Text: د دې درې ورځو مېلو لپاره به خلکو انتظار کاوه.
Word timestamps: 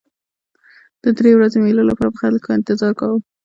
د 1.03 1.03
دې 1.03 1.11
درې 1.17 1.31
ورځو 1.35 1.57
مېلو 1.65 1.83
لپاره 1.89 2.09
به 2.11 2.19
خلکو 2.23 2.55
انتظار 2.57 2.91
کاوه. 2.99 3.19